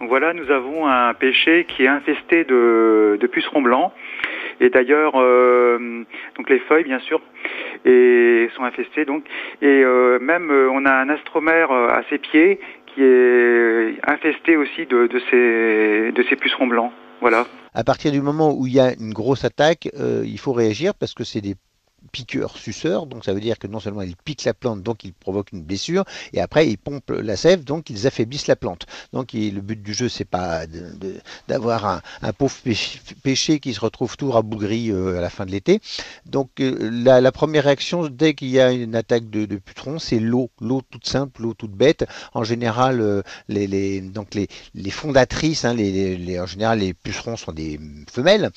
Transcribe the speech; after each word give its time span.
Voilà, 0.00 0.32
nous 0.32 0.50
avons 0.50 0.86
un 0.86 1.12
pêcher 1.14 1.64
qui 1.64 1.84
est 1.84 1.88
infesté 1.88 2.44
de, 2.44 3.18
de 3.20 3.26
pucerons 3.26 3.62
blancs. 3.62 3.92
Et 4.60 4.70
d'ailleurs, 4.70 5.12
euh, 5.16 6.04
donc 6.36 6.50
les 6.50 6.58
feuilles, 6.60 6.84
bien 6.84 6.98
sûr, 7.00 7.20
et 7.84 8.48
sont 8.56 8.64
infestées. 8.64 9.04
Donc, 9.04 9.24
et 9.62 9.66
euh, 9.84 10.18
même 10.20 10.50
euh, 10.50 10.68
on 10.72 10.84
a 10.84 10.92
un 10.92 11.08
astromère 11.08 11.70
euh, 11.70 11.88
à 11.88 12.02
ses 12.10 12.18
pieds 12.18 12.58
qui 12.86 13.02
est 13.02 13.98
infesté 14.06 14.56
aussi 14.56 14.86
de, 14.86 15.06
de 15.06 15.20
ces 15.30 16.12
de 16.12 16.22
ces 16.28 16.36
pucerons 16.36 16.66
blancs. 16.66 16.92
Voilà. 17.20 17.46
À 17.74 17.84
partir 17.84 18.10
du 18.12 18.20
moment 18.20 18.52
où 18.56 18.66
il 18.66 18.74
y 18.74 18.80
a 18.80 18.92
une 18.98 19.12
grosse 19.12 19.44
attaque, 19.44 19.88
euh, 19.98 20.22
il 20.24 20.38
faut 20.38 20.52
réagir 20.52 20.92
parce 20.98 21.14
que 21.14 21.24
c'est 21.24 21.40
des 21.40 21.54
piqueurs 22.12 22.56
suceurs, 22.56 23.06
donc 23.06 23.24
ça 23.24 23.32
veut 23.32 23.40
dire 23.40 23.58
que 23.58 23.66
non 23.66 23.80
seulement 23.80 24.02
ils 24.02 24.16
piquent 24.16 24.44
la 24.44 24.54
plante, 24.54 24.82
donc 24.82 25.04
ils 25.04 25.12
provoquent 25.12 25.52
une 25.52 25.62
blessure, 25.62 26.04
et 26.32 26.40
après 26.40 26.68
ils 26.68 26.78
pompent 26.78 27.10
la 27.10 27.36
sève, 27.36 27.64
donc 27.64 27.90
ils 27.90 28.06
affaiblissent 28.06 28.46
la 28.46 28.56
plante. 28.56 28.86
Donc 29.12 29.32
le 29.32 29.60
but 29.60 29.82
du 29.82 29.94
jeu, 29.94 30.08
c'est 30.08 30.24
pas 30.24 30.62
d'avoir 31.48 32.02
un, 32.22 32.32
pauvre 32.32 32.54
péché, 33.22 33.60
qui 33.60 33.74
se 33.74 33.80
retrouve 33.80 34.16
tout 34.16 34.30
rabougri 34.30 34.90
euh, 34.90 35.18
à 35.18 35.20
la 35.20 35.30
fin 35.30 35.46
de 35.46 35.50
l'été. 35.50 35.80
Donc 36.26 36.60
euh, 36.60 36.90
la, 36.90 37.32
première 37.32 37.64
réaction, 37.64 38.08
dès 38.08 38.34
qu'il 38.34 38.48
y 38.48 38.60
a 38.60 38.72
une 38.72 38.94
attaque 38.94 39.30
de, 39.30 39.46
de 39.46 39.60
c'est 39.98 40.18
l'eau, 40.18 40.50
l'eau 40.60 40.82
toute 40.90 41.06
simple, 41.06 41.42
l'eau 41.42 41.54
toute 41.54 41.72
bête. 41.72 42.04
En 42.34 42.44
général, 42.44 43.00
euh, 43.00 43.22
les, 43.48 44.00
donc 44.00 44.34
les, 44.34 44.48
fondatrices, 44.90 45.64
hein, 45.64 45.76
en 45.76 46.46
général 46.46 46.78
les 46.80 46.94
pucerons 46.94 47.36
sont 47.36 47.52
des 47.52 47.78
femelles 48.10 48.50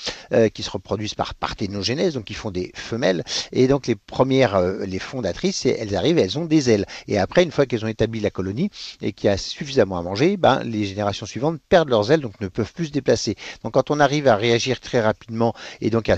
qui 0.54 0.63
se 0.63 0.70
reproduisent 0.70 1.13
par 1.13 1.35
parthénogenèse, 1.35 2.13
donc 2.13 2.30
ils 2.30 2.35
font 2.35 2.52
des 2.52 2.71
femelles. 2.76 3.23
Et 3.52 3.67
donc 3.67 3.88
les 3.88 3.95
premières, 3.95 4.55
euh, 4.55 4.85
les 4.85 4.99
fondatrices, 4.99 5.66
elles 5.66 5.95
arrivent, 5.95 6.17
elles 6.17 6.38
ont 6.38 6.45
des 6.45 6.70
ailes. 6.70 6.85
Et 7.08 7.17
après, 7.17 7.44
une 7.44 7.52
fois 7.52 7.66
qu'elles 7.66 7.85
ont 7.85 7.90
établi 7.90 8.20
la 8.20 8.30
colonie 8.30 8.70
et 9.02 9.13
qu'il 9.13 9.27
y 9.27 9.34
a 9.34 9.38
suffisamment 9.38 9.98
à 9.98 10.02
manger, 10.02 10.38
ben, 10.38 10.63
les 10.63 10.85
générations 10.85 11.26
suivantes 11.26 11.59
perdent 11.70 11.90
leurs 11.90 12.12
ailes, 12.12 12.21
donc 12.21 12.40
ne 12.41 12.48
peuvent 12.48 12.73
plus 12.73 12.88
se 12.88 12.91
déplacer. 12.91 13.35
Donc 13.63 13.73
quand 13.73 13.91
on 13.91 13.99
arrive 13.99 14.27
à 14.27 14.35
réagir 14.35 14.80
très 14.80 15.02
rapidement 15.02 15.54
et 15.82 15.90
donc 15.90 16.09
à, 16.09 16.18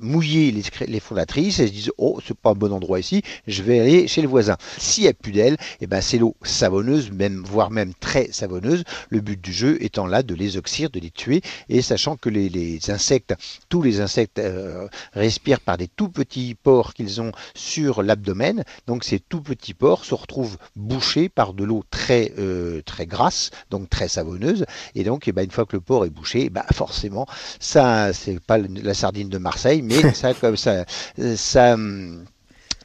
mouiller 0.00 0.52
les, 0.86 1.00
fondatrices, 1.00 1.58
elles 1.60 1.68
se 1.68 1.72
disent 1.72 1.92
oh 1.98 2.20
c'est 2.26 2.36
pas 2.36 2.50
un 2.50 2.54
bon 2.54 2.72
endroit 2.72 3.00
ici, 3.00 3.22
je 3.46 3.62
vais 3.62 3.80
aller 3.80 4.08
chez 4.08 4.22
le 4.22 4.28
voisin. 4.28 4.56
S'il 4.78 5.04
n'y 5.04 5.08
a 5.08 5.12
plus 5.12 5.32
d'ailes, 5.32 5.56
et 5.80 5.86
ben 5.86 6.00
c'est 6.00 6.18
l'eau 6.18 6.36
savonneuse, 6.42 7.10
même 7.10 7.42
voire 7.44 7.70
même 7.70 7.92
très 7.94 8.28
savonneuse. 8.32 8.84
Le 9.08 9.20
but 9.20 9.40
du 9.40 9.52
jeu 9.52 9.82
étant 9.82 10.06
là 10.06 10.22
de 10.22 10.34
les 10.34 10.56
oxyre, 10.56 10.90
de 10.90 11.00
les 11.00 11.10
tuer, 11.10 11.42
et 11.68 11.82
sachant 11.82 12.16
que 12.16 12.28
les, 12.28 12.48
les 12.48 12.90
insectes, 12.90 13.34
tous 13.68 13.82
les 13.82 14.00
insectes 14.00 14.38
euh, 14.38 14.88
respirent 15.12 15.60
par 15.60 15.78
des 15.78 15.88
tout 15.88 16.08
petits 16.08 16.33
pores 16.62 16.94
qu'ils 16.94 17.20
ont 17.20 17.32
sur 17.54 18.02
l'abdomen. 18.02 18.64
Donc 18.86 19.04
ces 19.04 19.20
tout 19.20 19.40
petits 19.40 19.74
pores 19.74 20.04
se 20.04 20.14
retrouvent 20.14 20.58
bouchés 20.76 21.28
par 21.28 21.54
de 21.54 21.64
l'eau 21.64 21.84
très 21.90 22.32
euh, 22.38 22.82
très 22.84 23.06
grasse, 23.06 23.50
donc 23.70 23.88
très 23.90 24.08
savonneuse. 24.08 24.64
Et 24.94 25.04
donc, 25.04 25.28
eh 25.28 25.32
ben, 25.32 25.44
une 25.44 25.50
fois 25.50 25.66
que 25.66 25.76
le 25.76 25.80
port 25.80 26.04
est 26.04 26.10
bouché, 26.10 26.50
bah 26.50 26.66
forcément, 26.72 27.26
ça, 27.60 28.12
c'est 28.12 28.40
pas 28.40 28.58
la 28.58 28.94
sardine 28.94 29.28
de 29.28 29.38
Marseille, 29.38 29.82
mais 29.82 30.12
ça, 30.14 30.34
comme 30.34 30.56
ça, 30.56 30.84
euh, 31.18 31.36
ça. 31.36 31.76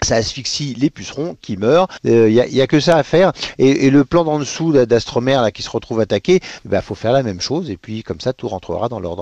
ça 0.01 0.15
asphyxie 0.15 0.75
les 0.75 0.89
pucerons 0.89 1.35
qui 1.41 1.57
meurent. 1.57 1.87
Il 2.03 2.27
n'y 2.27 2.39
a, 2.39 2.47
y 2.47 2.61
a 2.61 2.67
que 2.67 2.79
ça 2.79 2.97
à 2.97 3.03
faire. 3.03 3.33
Et, 3.57 3.85
et 3.85 3.89
le 3.89 4.05
plan 4.05 4.23
d'en 4.23 4.39
dessous 4.39 4.71
d'Astromère 4.71 5.41
là, 5.41 5.51
qui 5.51 5.61
se 5.61 5.69
retrouve 5.69 5.99
attaqué, 5.99 6.39
il 6.65 6.81
faut 6.81 6.95
faire 6.95 7.11
la 7.11 7.23
même 7.23 7.41
chose. 7.41 7.69
Et 7.69 7.77
puis 7.77 8.03
comme 8.03 8.21
ça, 8.21 8.33
tout 8.33 8.47
rentrera 8.47 8.87
dans 8.87 8.99
l'ordre. 8.99 9.17